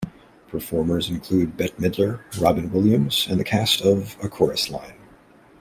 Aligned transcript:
Performers 0.47 1.11
included 1.11 1.55
Bette 1.57 1.75
Midler, 1.77 2.21
Robin 2.41 2.71
Williams, 2.71 3.27
and 3.29 3.39
the 3.39 3.43
cast 3.43 3.81
of 3.83 4.17
A 4.23 4.27
Chorus 4.29 4.71
Line. 4.71 4.97